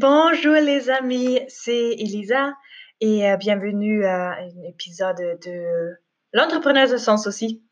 [0.00, 2.54] Bonjour les amis, c'est Elisa
[3.02, 5.90] et euh, bienvenue à un épisode de
[6.32, 7.62] l'entrepreneur de sens aussi.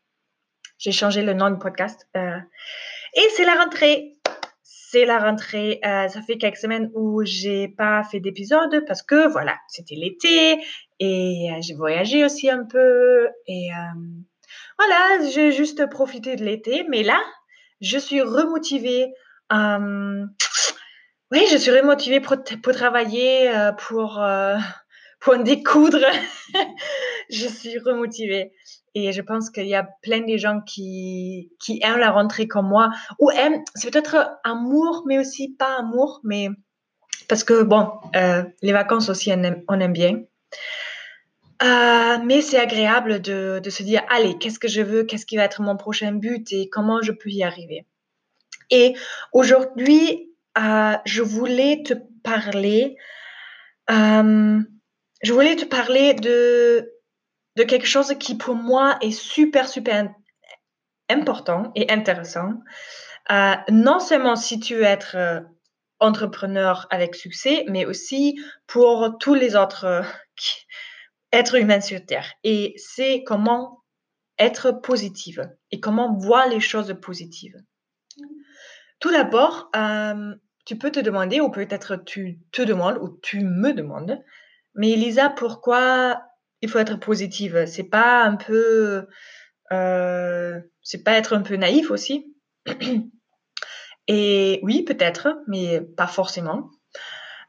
[0.77, 2.37] J'ai changé le nom du podcast euh,
[3.15, 4.13] et c'est la rentrée.
[4.61, 5.79] C'est la rentrée.
[5.83, 10.61] Euh, ça fait quelques semaines où j'ai pas fait d'épisode parce que voilà, c'était l'été
[10.99, 13.69] et j'ai voyagé aussi un peu et
[14.77, 16.85] voilà, j'ai juste profité de l'été.
[16.89, 17.19] Mais là,
[17.81, 19.15] je suis remotivée.
[21.31, 22.37] Oui, je suis motivée pour,
[22.73, 24.57] travailler, euh, pour, euh,
[25.19, 26.03] pour en découdre.
[27.29, 28.51] je suis remotivée.
[28.95, 32.67] Et je pense qu'il y a plein de gens qui, qui aiment la rentrée comme
[32.67, 36.49] moi, ou aiment, c'est peut-être amour, mais aussi pas amour, mais
[37.27, 40.23] parce que, bon, euh, les vacances aussi, on aime, on aime bien.
[41.61, 45.43] mais c'est agréable de, de se dire, allez, qu'est-ce que je veux, qu'est-ce qui va
[45.43, 47.85] être mon prochain but et comment je peux y arriver.
[48.71, 48.95] Et
[49.31, 50.28] aujourd'hui,
[50.59, 51.93] euh, je voulais te
[52.23, 52.97] parler,
[53.89, 54.59] euh,
[55.23, 56.91] je voulais te parler de,
[57.55, 60.13] de quelque chose qui pour moi est super, super
[61.09, 62.53] important et intéressant.
[63.31, 65.45] Euh, non seulement si tu veux être
[65.99, 70.03] entrepreneur avec succès, mais aussi pour tous les autres
[71.31, 72.33] êtres humains sur Terre.
[72.43, 73.83] Et c'est comment
[74.37, 77.57] être positive et comment voir les choses positives.
[78.99, 79.69] Tout d'abord,
[80.69, 84.23] tu peux te demander, ou peut-être tu te demandes, ou tu me demandes,
[84.75, 86.21] mais Elisa, pourquoi
[86.61, 87.65] il faut être positive?
[87.65, 89.07] C'est pas un peu,
[89.71, 92.35] euh, c'est pas être un peu naïf aussi?
[94.07, 96.69] Et oui, peut-être, mais pas forcément.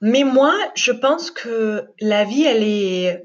[0.00, 3.22] Mais moi, je pense que la vie, elle est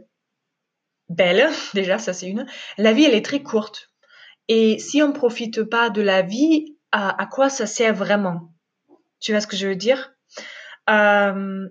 [1.07, 1.47] belle.
[1.73, 2.45] Déjà, ça c'est une.
[2.77, 3.93] La vie, elle est très courte.
[4.49, 8.51] Et si on ne profite pas de la vie, à, quoi ça sert vraiment?
[9.25, 10.13] Tu vois ce que je veux dire?
[10.87, 11.67] Euh,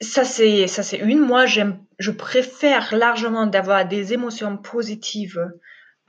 [0.00, 1.20] ça c'est une.
[1.20, 5.48] Moi je préfère largement d'avoir des émotions positives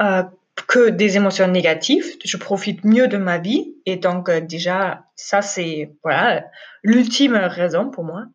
[0.02, 0.24] euh,
[0.68, 2.18] que des émotions négatives.
[2.26, 6.44] Je profite mieux de ma vie et donc euh, déjà ça c'est voilà
[6.82, 8.26] l'ultime raison pour moi.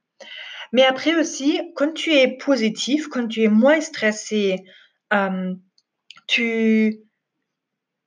[0.71, 4.65] Mais après aussi quand tu es positif, quand tu es moins stressé,
[6.29, 7.01] tu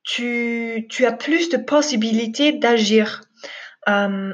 [0.04, 3.22] tu, tu as plus de possibilités d'agir.
[3.90, 4.34] Euh,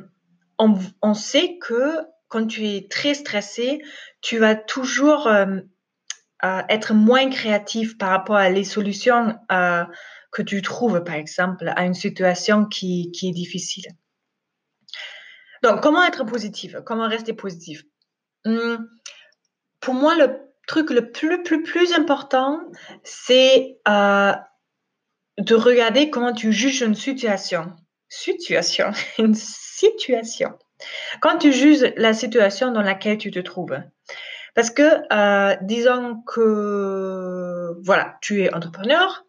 [0.57, 3.81] on, sait que quand tu es très stressé,
[4.21, 5.59] tu vas toujours euh,
[6.43, 11.85] euh, être moins créatif par rapport à les solutions que tu trouves, par exemple, à
[11.85, 13.85] une situation qui, est difficile.
[15.63, 16.75] Donc, comment être positif?
[16.85, 17.83] Comment rester positif?
[18.45, 18.89] Hum,
[19.79, 22.59] Pour moi, le truc le plus, plus, plus important,
[23.03, 23.79] c'est
[25.37, 27.73] de regarder comment tu juges une situation.
[28.09, 30.57] Situation, une situation.
[31.21, 33.77] Quand tu juges la situation dans laquelle tu te trouves.
[34.55, 39.23] Parce que, euh, disons que, voilà, tu es entrepreneur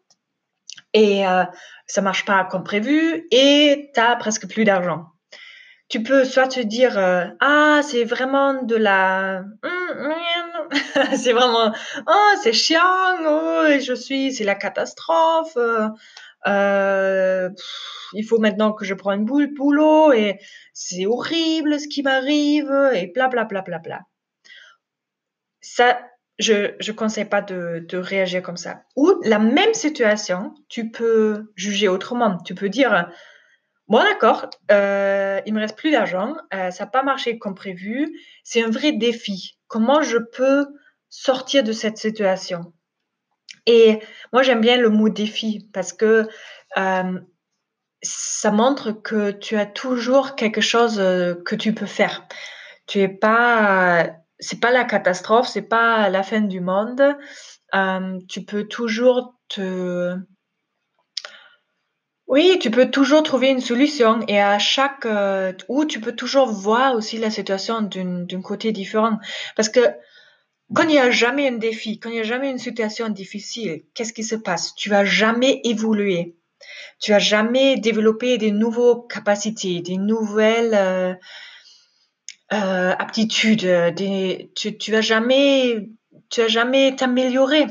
[0.94, 1.44] et euh,
[1.86, 5.06] ça marche pas comme prévu et tu as presque plus d'argent.
[5.88, 9.42] Tu peux soit te dire, euh, ah, c'est vraiment de la...
[11.16, 11.72] c'est vraiment,
[12.06, 15.56] oh, c'est chiant, oh, je suis, c'est la catastrophe.
[16.46, 17.50] Euh,
[18.12, 20.38] il faut maintenant que je prenne boule boulot et
[20.72, 24.00] c'est horrible ce qui m'arrive et bla bla bla bla bla.
[25.60, 26.00] Ça,
[26.38, 28.82] je je conseille pas de, de réagir comme ça.
[28.96, 32.38] Ou la même situation, tu peux juger autrement.
[32.44, 33.10] Tu peux dire
[33.88, 38.20] Bon, d'accord, euh, il me reste plus d'argent, euh, ça n'a pas marché comme prévu,
[38.44, 39.58] c'est un vrai défi.
[39.66, 40.66] Comment je peux
[41.08, 42.74] sortir de cette situation?
[43.64, 44.00] Et
[44.32, 46.28] moi, j'aime bien le mot défi parce que
[46.76, 47.20] euh,
[48.02, 52.26] ça montre que tu as toujours quelque chose que tu peux faire.
[52.86, 57.02] Tu es pas, c'est pas la catastrophe, c'est pas la fin du monde.
[58.28, 60.14] Tu peux toujours te
[62.28, 66.46] oui, tu peux toujours trouver une solution et à chaque euh, ou tu peux toujours
[66.52, 69.18] voir aussi la situation d'un côté différent.
[69.56, 69.80] Parce que
[70.74, 73.82] quand il n'y a jamais un défi, quand il n'y a jamais une situation difficile,
[73.94, 74.74] qu'est-ce qui se passe?
[74.74, 76.36] Tu vas jamais évoluer.
[77.00, 81.14] Tu vas jamais développer des nouvelles capacités, des nouvelles euh,
[82.52, 83.64] euh, aptitudes.
[83.96, 85.88] Des, tu, tu vas jamais,
[86.28, 87.68] tu vas jamais t'améliorer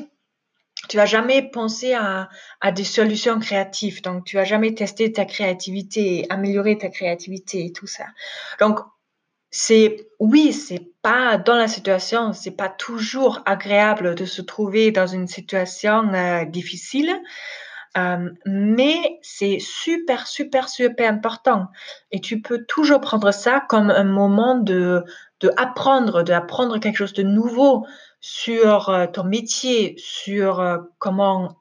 [0.87, 2.29] tu vas jamais penser à,
[2.71, 4.01] des solutions créatives.
[4.01, 8.05] Donc, tu vas jamais tester ta créativité, améliorer ta créativité et tout ça.
[8.59, 8.79] Donc,
[9.49, 15.07] c'est, oui, c'est pas dans la situation, c'est pas toujours agréable de se trouver dans
[15.07, 17.15] une situation euh, difficile.
[17.97, 21.67] Euh, mais c'est super, super, super important.
[22.11, 25.03] Et tu peux toujours prendre ça comme un moment de,
[25.39, 27.85] de apprendre, d'apprendre quelque chose de nouveau
[28.19, 31.59] sur euh, ton métier, sur euh, comment,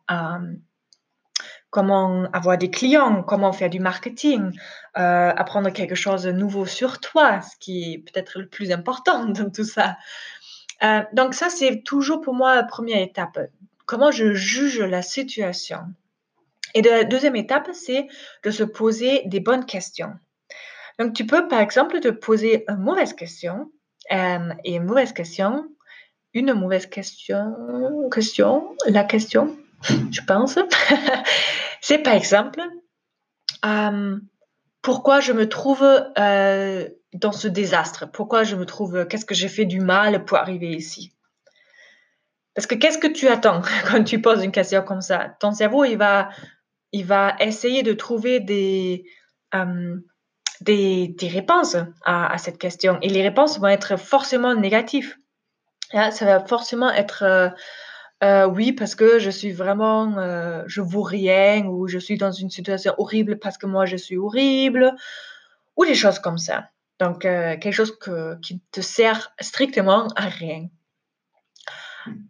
[1.70, 4.50] comment avoir des clients, comment faire du marketing,
[4.94, 9.50] apprendre quelque chose de nouveau sur toi, ce qui est peut-être le plus important dans
[9.50, 9.96] tout ça.
[11.12, 13.38] donc ça, c'est toujours pour moi la première étape.
[13.84, 15.80] Comment je juge la situation?
[16.76, 18.06] Et la deuxième étape, c'est
[18.42, 20.12] de se poser des bonnes questions.
[20.98, 23.70] Donc, tu peux, par exemple, te poser une mauvaise question.
[24.12, 25.68] Euh, et une mauvaise question,
[26.32, 27.54] une mauvaise question,
[28.12, 29.56] question, la question,
[30.12, 30.58] je pense,
[31.80, 32.62] c'est par exemple,
[33.64, 34.16] euh,
[34.82, 38.08] pourquoi je me trouve euh, dans ce désastre?
[38.10, 41.12] Pourquoi je me trouve, qu'est-ce que j'ai fait du mal pour arriver ici?
[42.54, 45.36] Parce que qu'est-ce que tu attends quand tu poses une question comme ça?
[45.40, 46.30] Ton cerveau, il va
[46.92, 49.04] il va essayer de trouver des,
[50.66, 52.98] des, réponses à, cette question.
[53.02, 55.16] Et les réponses vont être forcément négatives.
[55.92, 57.48] ça va forcément être euh,
[58.24, 60.16] euh, oui, parce que je suis vraiment,
[60.66, 64.16] je vaux rien, ou je suis dans une situation horrible parce que moi je suis
[64.16, 64.94] horrible,
[65.76, 66.70] ou des choses comme ça.
[66.98, 67.98] Donc, quelque chose
[68.42, 70.68] qui ne te sert strictement à rien.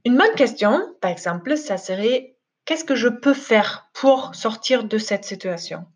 [0.05, 4.99] Une bonne question, par exemple, ça serait qu'est-ce que je peux faire pour sortir de
[4.99, 5.87] cette situation?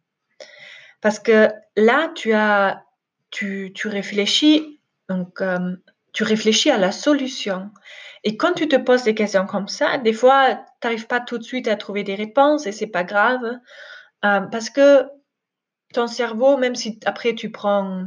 [1.00, 1.50] Parce que
[1.81, 2.85] là, tu as,
[3.31, 5.77] tu, tu réfléchis, donc euh,
[6.12, 7.71] tu réfléchis à la solution.
[8.25, 11.38] Et quand tu te poses des questions comme ça, des fois, tu n'arrives pas tout
[11.38, 13.43] de suite à trouver des réponses et c'est pas grave,
[14.25, 15.06] euh, parce que
[15.94, 18.06] ton cerveau, même si après tu prends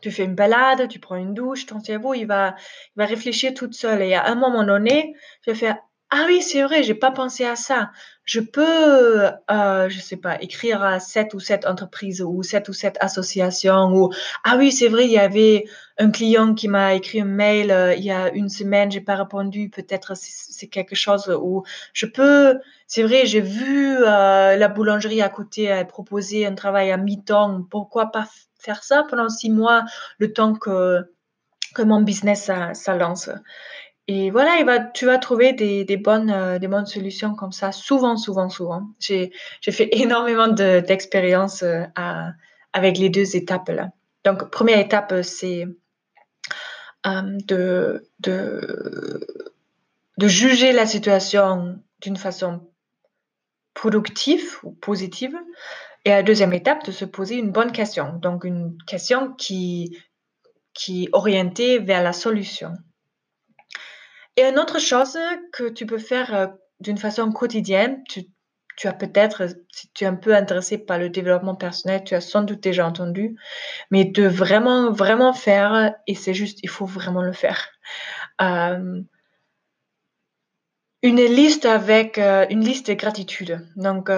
[0.00, 2.54] tu fais une balade, tu prends une douche, ton cerveau, il va,
[2.96, 4.02] il va réfléchir toute seule.
[4.02, 5.14] Et à un moment donné,
[5.44, 5.76] je vais faire,
[6.12, 7.92] ah oui, c'est vrai, j'ai pas pensé à ça.
[8.24, 12.72] Je peux, euh, je sais pas, écrire à cette ou cette entreprise ou cette ou
[12.72, 14.10] cette association ou
[14.44, 15.66] ah oui, c'est vrai, il y avait
[15.98, 19.16] un client qui m'a écrit un mail euh, il y a une semaine, j'ai pas
[19.16, 21.62] répondu, peut-être c'est quelque chose où
[21.92, 22.58] je peux,
[22.88, 28.10] c'est vrai, j'ai vu euh, la boulangerie à côté proposer un travail à mi-temps, pourquoi
[28.10, 28.26] pas
[28.58, 29.84] faire ça pendant six mois,
[30.18, 31.04] le temps que
[31.74, 33.30] que mon business ça, ça lance.
[34.12, 38.16] Et voilà, tu vas trouver des, des bonnes, euh, des bonnes solutions comme ça, souvent,
[38.16, 38.88] souvent, souvent.
[38.98, 39.30] J'ai,
[39.70, 41.84] fait énormément de, d'expériences euh,
[42.72, 43.92] avec les deux étapes-là.
[44.24, 45.64] Donc, première étape, c'est
[47.06, 49.28] euh, de, de,
[50.18, 52.68] de juger la situation d'une façon
[53.74, 55.38] productive ou positive.
[56.04, 58.18] Et la deuxième étape, de se poser une bonne question.
[58.20, 59.96] Donc, une question qui,
[60.74, 62.74] qui est orientée vers la solution.
[64.40, 65.18] Et une autre chose
[65.52, 66.46] que tu peux faire euh,
[66.80, 68.24] d'une façon quotidienne, tu,
[68.84, 72.40] as peut-être, si tu es un peu intéressé par le développement personnel, tu as sans
[72.40, 73.36] doute déjà entendu,
[73.90, 77.68] mais de vraiment, vraiment faire, et c'est juste, il faut vraiment le faire.
[78.40, 79.02] Euh,
[81.02, 83.68] une liste avec euh, une liste de gratitude.
[83.76, 84.10] Donc,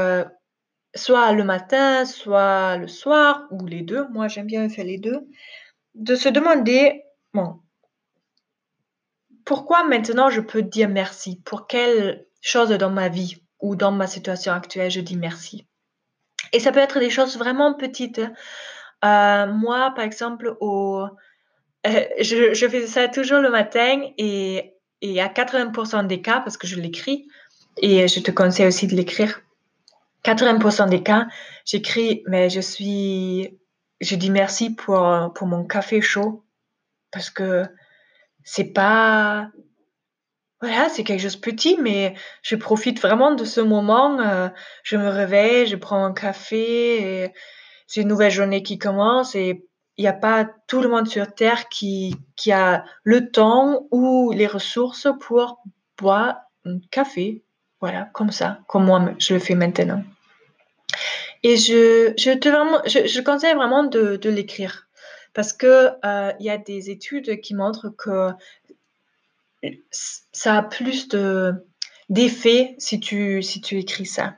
[0.94, 4.06] soit le matin, soit le soir, ou les deux.
[4.10, 5.26] Moi, j'aime bien faire les deux.
[5.96, 7.02] De se demander,
[7.34, 7.62] bon,
[9.44, 11.40] pourquoi maintenant je peux dire merci?
[11.44, 15.66] Pour quelle chose dans ma vie ou dans ma situation actuelle je dis merci?
[16.52, 18.20] Et ça peut être des choses vraiment petites.
[19.04, 21.06] Euh, moi, par exemple, au,
[21.87, 26.66] euh, je, fais ça toujours le matin et, et à 80% des cas, parce que
[26.66, 27.26] je l'écris,
[27.78, 29.40] et je te conseille aussi de l'écrire,
[30.25, 31.26] 80% des cas,
[31.64, 33.58] j'écris, mais je suis,
[34.00, 36.44] je dis merci pour, pour mon café chaud,
[37.11, 37.64] parce que
[38.44, 39.50] c'est pas
[40.62, 44.20] voilà, c'est quelque chose de petit, mais je profite vraiment de ce moment.
[44.20, 44.49] Euh,
[44.84, 47.32] je me réveille, je prends un café,
[47.88, 51.34] c'est une nouvelle journée qui commence et il n'y a pas tout le monde sur
[51.34, 55.61] Terre qui, qui a le temps ou les ressources pour
[55.99, 57.42] boire un café.
[57.80, 60.04] Voilà, comme ça, comme moi je le fais maintenant.
[61.42, 64.87] Et je, je, te vraiment, je, je conseille vraiment de l'écrire
[65.34, 68.30] parce que euh, y a des études qui montrent que
[69.90, 71.54] ça a plus de
[72.08, 74.34] d'effet si tu si tu écris ça.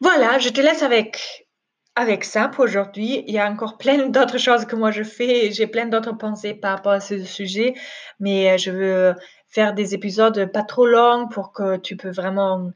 [0.00, 1.48] Voilà, je te laisse avec
[1.96, 3.24] avec ça pour aujourd'hui.
[3.26, 5.50] Il y a encore plein d'autres choses que moi je fais.
[5.52, 7.74] J'ai plein d'autres pensées par rapport à ce sujet,
[8.20, 9.14] mais euh, je veux
[9.48, 12.70] faire des épisodes pas trop longs pour que tu peux vraiment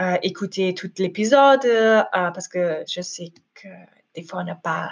[0.00, 1.64] euh, écouter tout l'épisode
[2.12, 3.68] parce que je sais que
[4.16, 4.90] des fois on n'a pas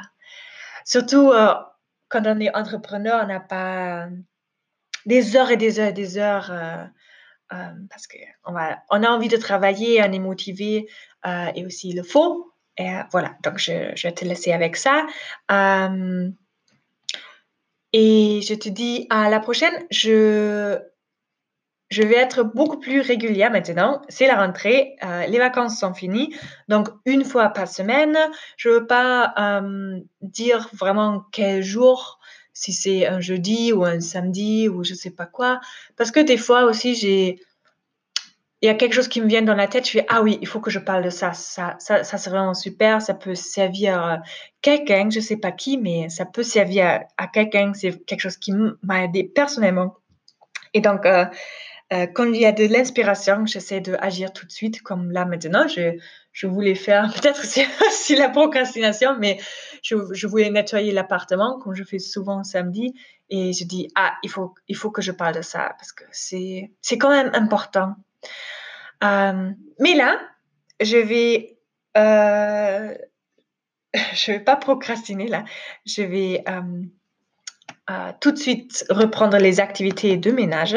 [0.84, 1.54] Surtout euh,
[2.08, 4.08] quand on est entrepreneur, on n'a pas
[5.06, 6.84] des heures et des heures et des heures euh,
[7.90, 8.54] parce qu'on
[8.90, 10.88] on a envie de travailler, on est motivé
[11.54, 12.52] et aussi il le faut.
[12.78, 15.06] Et voilà, donc je, je, vais te laisser avec ça.
[17.92, 19.74] et je te dis à la prochaine.
[19.90, 20.80] Je
[21.92, 24.00] je vais être beaucoup plus régulière maintenant.
[24.08, 26.34] C'est la rentrée, euh, les vacances sont finies,
[26.68, 28.16] donc une fois par semaine.
[28.56, 32.18] Je veux pas euh, dire vraiment quel jour,
[32.54, 35.60] si c'est un jeudi ou un samedi ou je sais pas quoi,
[35.96, 37.38] parce que des fois aussi j'ai
[38.62, 40.38] il y a quelque chose qui me vient dans la tête, je fais ah oui,
[40.40, 43.34] il faut que je parle de ça, ça, ça, ça c'est vraiment super, ça peut
[43.34, 44.22] servir
[44.62, 48.52] quelqu'un, je sais pas qui, mais ça peut servir à, quelqu'un, c'est quelque chose qui
[48.82, 49.96] m'a aidé personnellement.
[50.74, 51.26] Et donc, euh,
[51.92, 55.68] euh, quand il y a de l'inspiration, j'essaie d'agir tout de suite, comme là maintenant.
[55.68, 55.98] Je,
[56.32, 59.38] je voulais faire, peut-être c'est la procrastination, mais
[59.82, 62.94] je, je voulais nettoyer l'appartement, comme je fais souvent samedi.
[63.28, 66.04] Et je dis, ah, il faut, il faut que je parle de ça, parce que
[66.12, 67.94] c'est quand même important.
[69.04, 70.18] Euh, mais là,
[70.80, 71.58] je vais...
[71.96, 72.94] Euh,
[74.14, 75.44] je vais pas procrastiner là.
[75.84, 76.44] Je vais
[78.20, 80.76] tout de suite reprendre les activités de ménage.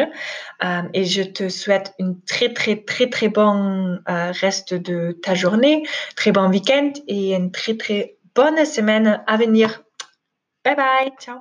[0.64, 5.36] Euh, et je te souhaite une très, très, très, très bonne euh, reste de ta
[5.36, 5.84] journée,
[6.16, 9.84] très bon week-end et une très, très bonne semaine à venir.
[10.64, 11.40] Bye bye, ciao.